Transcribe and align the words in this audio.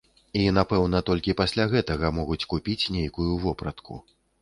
І, 0.21 0.39
напэўна, 0.57 1.01
толькі 1.09 1.35
пасля 1.43 1.67
гэтага 1.75 2.13
могуць 2.19 2.47
купіць 2.57 2.81
нейкую 2.99 3.33
вопратку. 3.49 4.05